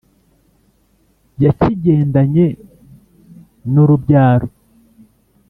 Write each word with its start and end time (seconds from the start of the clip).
yakigendanye 1.43 2.45
n'urubyaro 3.71 4.47